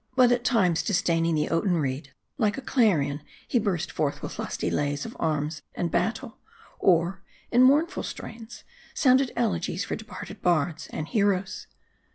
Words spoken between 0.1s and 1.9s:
But at times disdaining the oaten